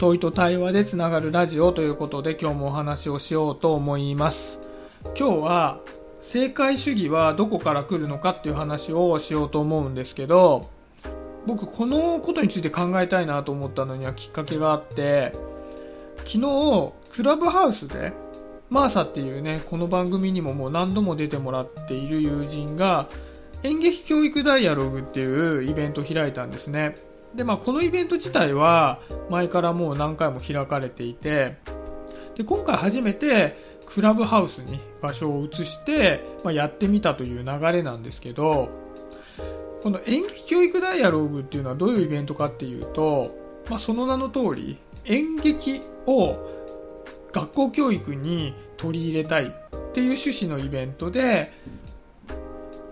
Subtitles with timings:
[0.00, 4.58] 問いと対話でつながるラジオということで今日もお話をしようと思います。
[5.14, 5.80] 今日は
[6.20, 10.70] 正解主義はどこから来るのかっていう話をしようと思うんですけど
[11.46, 15.34] 僕このことについて考えたいなと思ったのにはきっかけがあって
[16.24, 18.14] 昨日クラブハウスで
[18.70, 23.06] マーサっていうねこの番組にももう何度も出てもらっている友人が
[23.64, 27.09] 演劇教育ダイアログっていうイベントを開いたんですね。
[27.34, 31.56] でまあこのイベント自体は前からもう何回も開かれていて
[32.36, 38.68] で今回初めてクラブハウスに場所を移して、まあ、やってみたという流れなんですけど
[39.82, 43.34] この演劇教育ダイアログっていうのはどういうイベントかっていうと、
[43.68, 46.36] まあ、その名の通り演劇を
[47.32, 49.48] 学校教育に取り入れたいっ
[49.92, 51.52] ていう趣旨のイベントで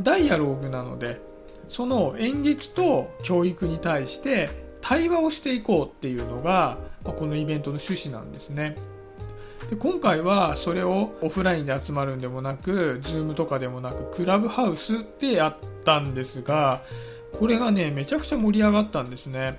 [0.00, 1.20] ダイアログなので
[1.68, 4.50] その演劇と教育に対して
[4.80, 8.76] 対話をしていこうっていうのがまこのイベントの趣旨なんですね。
[9.70, 16.82] で今回はそれをオフラインで集まるんでもなく Zoom とかでもなくクラブハウスでやったんですが
[17.38, 19.58] これがねめちゃくちゃ盛り上がったんですね。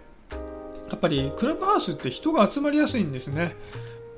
[0.90, 3.56] やっぱりクラブハウスって人が集まりやすいんですね。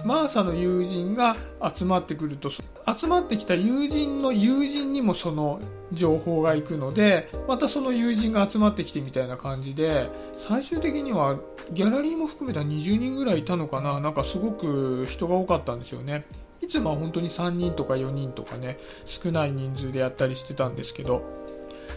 [0.06, 1.36] マーサの友人が
[1.74, 5.60] 集まってくると集まってきた友人の友人にもその
[5.92, 11.40] 情報が行くのでまたその友人が集まってきてみたいな感じで最終的には
[11.72, 16.26] ギャラリーも含めた20人ぐらいいたのかななんかすごく人が多かったんですよね。
[16.60, 21.48] いつもは本当に3人とか4人とかね少ない人数でやったりしてたんですけど。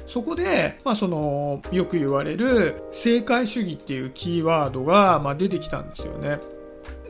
[0.07, 6.39] そこで、まあ、そのよく言われる正解主義っていうキーワードが、まあ、出てきたんですよね。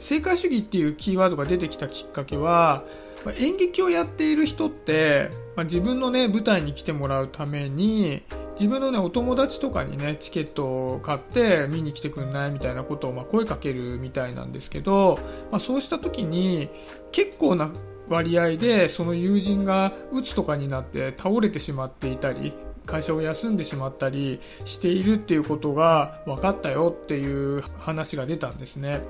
[0.01, 2.85] 正解主義っていうキーワードが出てきたきっかけは
[3.25, 8.23] ま演劇をやっている人って、まあ、自分のね舞台に来てもらうために
[8.55, 15.19] 自分のねお友達とかにねチケットを買って見に来てくんないみたいなことをま声かけるみたいなんですけど、
[15.51, 16.71] まあ、そうした時に
[17.13, 17.71] 結構な
[18.09, 22.53] 割合でその友人がうつとかになって倒れてしまっていたり
[22.87, 29.01] 会社を休んでしまったりしているっていうことが分かったよっていう話が出たんですね。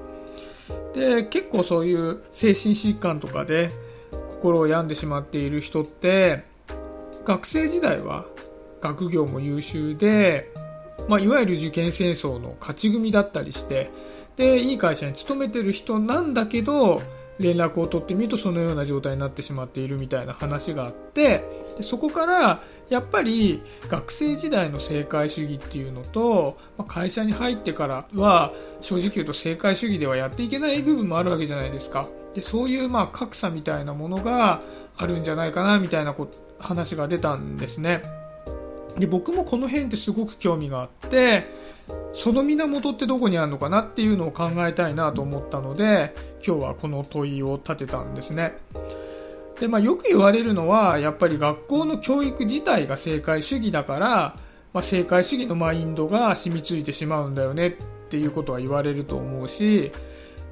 [0.94, 3.70] で結構そういう精神疾患とかで
[4.10, 6.44] 心を病んでしまっている人って
[7.25, 8.26] 学生時代は
[8.80, 10.50] 学業も優秀で、
[11.09, 13.91] まあ、いわゆる受験戦争の勝ち組だったりして
[14.36, 17.03] でいい会社に勤めてる人なんだけど
[17.38, 21.44] 連絡を取ってみるとそのような状態になってしまっているみたいな話があって
[21.76, 32.08] でそこからやっぱり学生時代の正解主義っていうのと、まあ、会社に入ってからは正直言うと正解主義ではやっていけない部分もあるわけじゃないですか。
[32.34, 34.60] でそういうまあ格差みたいなものが
[34.96, 36.14] あるんじゃないかなみたいな
[36.58, 38.02] 話が出たんですね。
[38.98, 41.46] で僕もこの辺ってすごく興味があって
[42.12, 46.14] その源ってどこにあるのかなっていうのを考えたいなと思ったので
[46.44, 48.56] 今日はこの問いを立てたんですね。
[49.60, 54.09] で、まあ、よく言われるのはやっぱり学校の教育自体が正解主義だから、
[54.72, 57.72] まあ、正解主義のマインドが染みついてしまうんだよねっ
[58.09, 59.93] ていうことは言われると思うし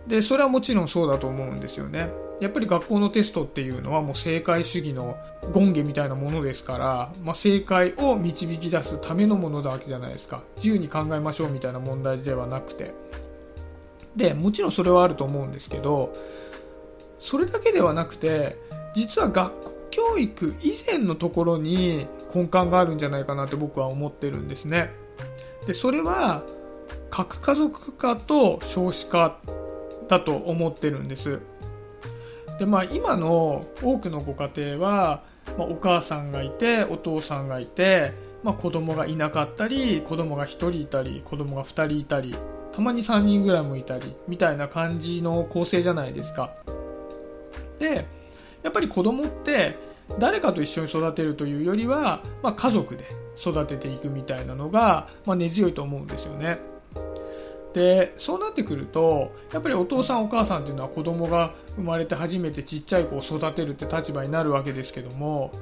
[0.06, 2.10] でそれはもちろんそうだと思うんですよね。
[2.40, 5.18] やっぱり学校のテストっていうのはもう正解主義の
[5.52, 10.44] 権下みたいなものですから、まあ、正解を導き出すためのものだわけじゃないですか。
[10.56, 12.94] 自由に考えましょうみたいな問題ではなくて。
[14.16, 16.12] でもちろんそれはあると思うんですけど
[17.18, 18.56] それだけではなくて
[18.98, 24.90] 実は学校教育以前のところに根幹があるんじゃないかなって僕は思ってるんですね。
[25.68, 26.42] でそれは
[27.08, 29.38] 核家族化と少子化
[30.08, 31.40] だと思ってるんです。
[32.58, 35.22] でまあ今の多くのご家庭は、
[35.56, 42.34] まあ、お母さんがいてお父さんがいて、まあ、子供がいなかったり子供が1人いたり子供が2人いたり
[42.72, 46.50] たまに3人ぐらいもいたりみたいな感じの構成じゃないですか。
[47.78, 48.17] で
[48.62, 49.76] やっぱり子供って
[50.18, 53.04] 誰かと一緒に育てるというよりは、まあ、家族で
[53.36, 56.58] 育てていくみたいなのが、まあ、根強いと思うんですよね。
[57.74, 65.52] でそうなってくるとやっぱりお父さんお母さんっていうのは子供が生まれて初めてちっちゃい子を育てるって立場になるわけですけども、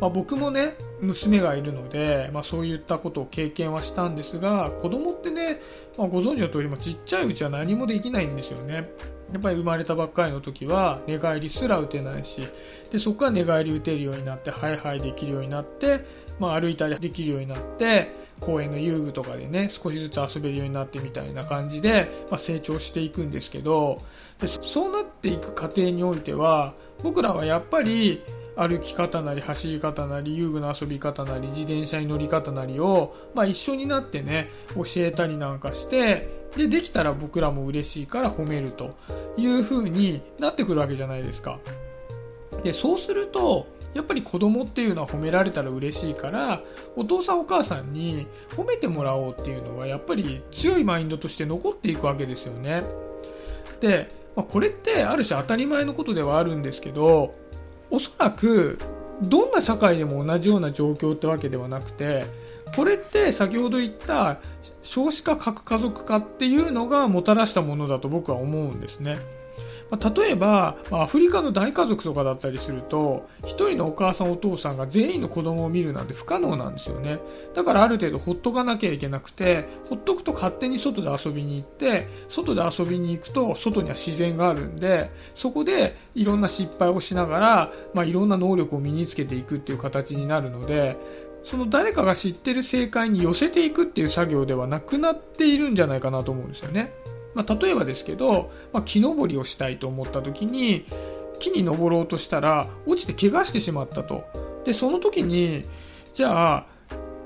[0.00, 5.60] まあ、僕もね娘がいるので、まあ、そういったことを経験はしたんですが子供ってね、
[5.98, 8.88] まあ、ご存知の通りも、ちっちゃいうちは何もできないんですよね。
[9.32, 12.46] やっぱり生まれたばっかりの時は寝返りすら打てないし
[12.90, 16.04] でそこから寝返り打てるようになってハイハイできるようになって、
[16.38, 24.02] まあ、歩いたりできるようになって公園の遊具とかでね少しずつ遊べるようになってみたいな感じで、まあ、成長していくんですけど
[24.40, 28.22] でそうなっていく過程においては僕らはやっぱり
[28.56, 38.94] 歩き方なり走り方なり遊具の遊び方なり自転車に乗り方なりを、まあ、一緒になってね教えたりなんかしてでできたら僕らも嬉しいから褒めると
[39.36, 41.58] いう風になってくるわけじゃないですか。
[42.64, 46.62] でそうするとやっぱり子供っていうのは褒められたら嬉しいから
[46.96, 52.84] お父さんお母さんに褒めてもらおうっていうのはやっぱり強いマインドとして残っていくわけですよね。
[53.80, 57.34] で、まあ、これってある種当たり前のことではあるんですけど
[57.90, 58.78] おそらく
[59.22, 62.26] どんな社会でも同じような状況ってわけではなくて
[62.74, 64.38] これって先ほど言った
[64.82, 69.18] 少子化核家族化っていうのがもたらしたものだと僕は思うんですね。
[69.90, 77.18] ま、例えば、ま、アフリカの大家族とかだったりすると1人のお母さんお父さんが全員の子供を見るなんて不可能なんですよね
[77.54, 90.96] だからある程度ほっとかなきゃいけなくてほっとくと勝手に外で遊びに行って外で遊びに行くと外には自然があるんでそこでいろんな失敗をしながら、まあ、いろんな能力を身につけていくっていう形になるので
[91.46, 96.92] その誰かが知ってる正解に寄せていくっていう作業ではなくなっているんじゃないかなと思うんですよね。
[97.36, 100.86] まあ、例えばですけど、まあ、木登りをしたいと思った時に
[101.38, 104.24] 木に登ろうとしたら落ちて怪我してしまったと
[104.64, 105.66] でその時に
[106.14, 106.66] じゃあ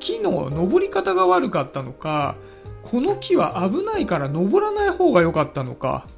[0.00, 2.34] 木の登り方が悪かったのか
[2.82, 6.08] この木は危ないから登らない方が良かったのか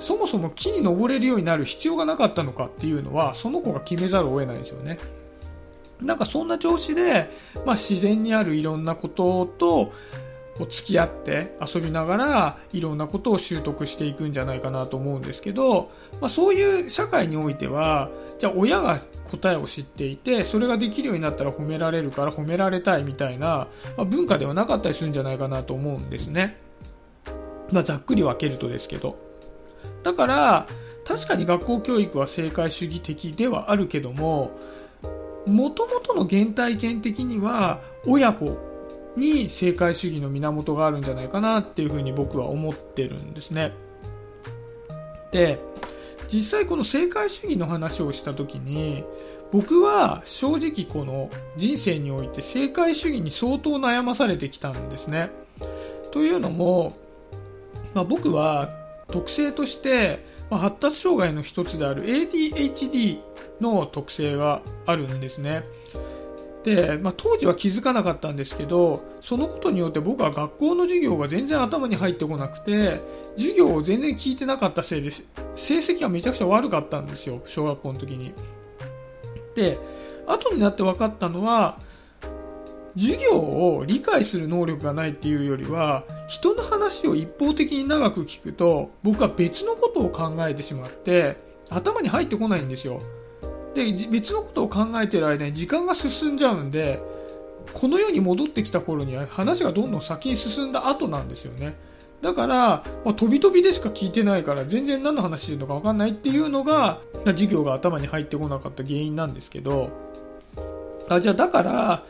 [0.00, 4.98] そもそも木に登れるようになる必要がなかったのかっていうのはその子が決めざるを得ないですよね。
[6.00, 7.30] なんかそんな調子で、
[7.66, 9.92] まあ、自然にあるいろんなことと
[10.66, 15.90] 付き合って遊びながらいろんなことを習得していくんじゃないかなと思うんですけど、
[16.20, 18.98] まあ、そういう社会においてはじゃあ親が
[19.30, 26.56] 答えを知っていてそれができるようになったら褒められるから褒められたいみたいな、まあ、文化ではなかったりするんじゃないかなと思うんですね、
[27.70, 29.28] まあ、ざっくり分けるとですけど。
[30.02, 30.66] だから
[31.04, 34.52] 確かに学校教育は正解主義的ではあるけども
[35.46, 38.58] もともとの原体験的には親子
[39.18, 43.72] に正解主義の源があるんじゃないかなっていうふうに僕は思ってるんですね。
[45.32, 45.58] で
[46.26, 49.04] 実際この正解主義の話をした時に
[49.50, 55.30] 僕は正直この人生において正解主義に相当悩まされてきたんですね。
[56.10, 56.96] というのも、
[57.94, 58.70] まあ、僕は
[59.08, 63.20] 特性として、まあ、発達障害の一つである ADHD
[63.60, 65.64] の特性があるんですね。
[66.68, 73.00] で、まあ、当時は気づかなかったんですけどそのことによって僕は学校の授業が全然頭に入ってこなくて
[73.36, 78.34] 授業を全然聞いてなかったせいで成績がめちゃくちゃ悪かったんですよ小学校の時に。
[79.54, 79.78] で
[80.26, 81.78] 後になって分かったのは
[82.96, 91.36] 授業を理解する能力がないっていうよりは人の話を一方的に長く聞くと僕は別のことを考えてしまって
[91.70, 93.00] 頭に入ってこないんですよ
[93.78, 97.00] で別のことを考えてる間に時間が進んじゃうんで
[97.72, 101.76] この世に戻ってきた頃には話がどんどん先に進んだ後なんですよね。
[102.22, 102.56] だから、
[103.04, 110.08] まあ、飛び飛びでしか聞いてないから全然何の話してるのか分かんないっていうのが授業が頭に入ってこなかった原因なんですけど。
[111.08, 112.02] あじゃあだから、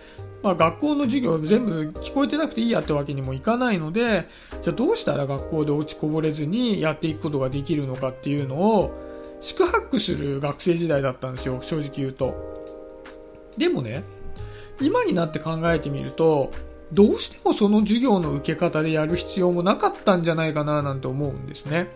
[0.42, 4.28] まあ、学校の授業全部聞こえてなくていいやってわけにもいかないので
[4.60, 9.07] じゃあどうしたら学校で落ちこぼれずにやっていくことができるのかっていうのを
[9.40, 12.34] 四苦八苦する学生時代だったんですよ、正直言うと。
[13.56, 14.04] でもね、
[14.80, 16.50] 今になって考えてみると、
[16.92, 21.88] どうしてもその授業の受け方でやる必要もなかったんじゃないかななんて思うんですね。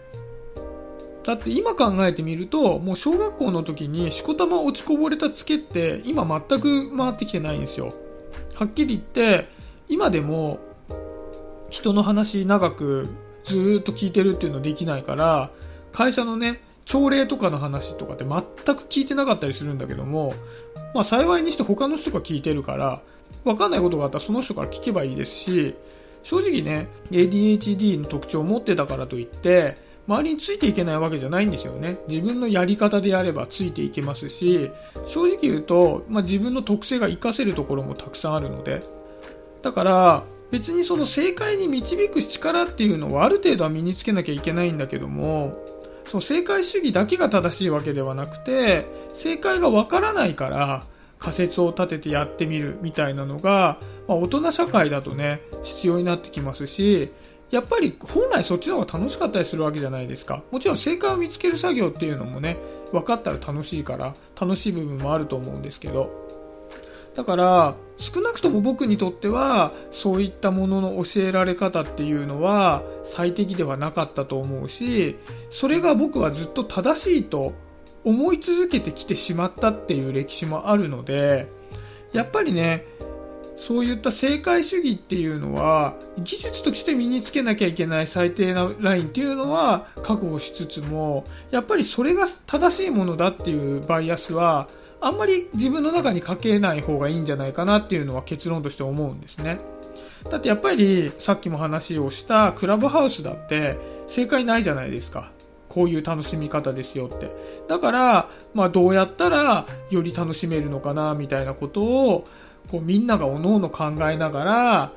[1.25, 7.95] だって今考えてみると、もう小学校の時にしこたま落ちこぼれたツケって今全く回ってきてないんですよ。
[8.55, 9.49] はっきり言って、
[9.89, 10.59] 今でも
[11.71, 13.09] 人の話長く
[13.45, 15.51] ずっと聞いてるっていうのできないから、
[15.93, 18.43] 会社のね、朝礼とかの話とかって全
[18.77, 20.35] く聞いてなかったりするんだけども、
[20.95, 23.01] まあ幸いにして他の人が聞いてるから、
[23.45, 25.75] わかんないことがあったらその人から聞けばいいですし、
[26.23, 29.77] 正直ね、ADHD の特徴を持ってたからといって、
[30.09, 31.99] 周りについていけないわけじゃないんですよね。
[32.09, 34.71] 自分のやり方でやればついていけますし、
[35.07, 38.83] 正直言うと、まあ、自分の特性が活かせるところもたくさんあるので。
[39.63, 45.57] だから、別にその正解に導く力っていうのはある程度は身につけなきゃいけないんだけども、
[46.07, 50.85] その正解主義だけが正しいわけではなくて正解がわからないから
[51.19, 53.79] 仮説を立ててやってみるみたいなのが、
[54.09, 57.13] まあ、大人社会だとね必要になってきますし
[57.53, 60.43] やっぱり本来そっちの方が楽しかったりするわけじゃないですか。
[60.51, 62.57] もちろん正解を見つける作業っていうのもね
[62.93, 66.11] 分かったら楽しいから楽しい部分もあると思うんですけど。
[67.15, 75.17] だから少なくとも僕にとってはそういったものの教えられ方っていうのは最適ではなかったと思うし
[75.51, 77.53] それが僕はずっと正しいと
[78.05, 81.47] 思い続けてきてしまったっていう歴史もあるので
[82.13, 82.85] やっぱりね
[83.57, 94.69] そういった正解主義っていうのは技術として身につけなきゃいけない最低なラインっていうのは覚悟しつつもやっぱりそれが正しいものだっていうバイアスは
[95.03, 99.61] あんまり自分の中にかけない方がいいんじゃないかなっていうのは結論として思うんですね。
[100.31, 105.33] だってやっぱりさっきも話をしたクラブハウスだって正解ないじゃないですか。
[105.69, 107.31] こういう楽しみ方ですよって。
[107.67, 112.29] だから、まあどうやったらより楽しめるのかなみたいなことを
[112.71, 114.93] こうみんながおのおの考えながら、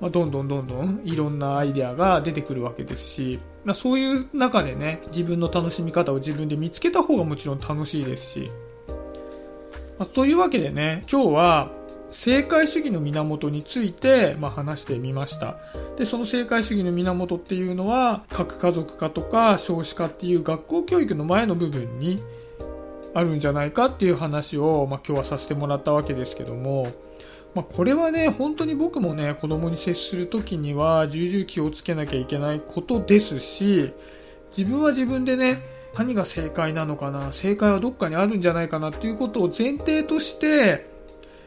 [0.00, 8.50] まあ、どんどんどんどんいろんなアイデアが出てくるわけですし、まあ、そういう中でね、自分の楽しみ方を自分で見つけた方がもちろん楽しいですし、
[10.00, 11.70] まあ、というわけでね、今日は
[12.10, 15.58] 正解主義の源について、まあ、話してみました。
[15.98, 22.22] で、その正解主義の源っていうのは、核家族化とか少子化っていう学校教育の前の部分に
[23.12, 26.94] あるんじゃないかっていう話を、まあ、今日はさせてもらったわけですけども、
[27.54, 33.92] まあ、これはね、本当に僕もね、子供に接するときには重々気をつけなきゃいけないことですし、
[34.56, 40.88] 自分は自分でね、何が正解なのかな、正解はどっかにあるんじゃないかなっていうことを前提として、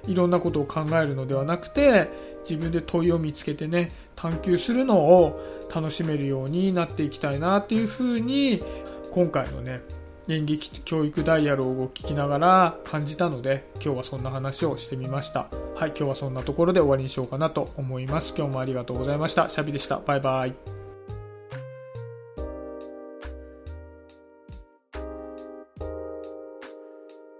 [0.08, 2.10] いろんなことを考えるのではなくて、
[2.42, 5.40] 自分で問いを見つけてね、探求するのを
[5.74, 8.62] 楽しめるようになっていきたいなっていうふうに、
[9.12, 9.82] 今回のね、
[10.28, 15.48] 演劇教育ダイアログを聞きながら感じたので今日はそんな話をしてみました。
[15.76, 18.34] はい今日はそんなところで終わりにしようかなと思います。
[18.38, 19.50] 今日もありがとうございました。
[19.50, 20.00] シャビでした。
[20.00, 20.73] バイバイ。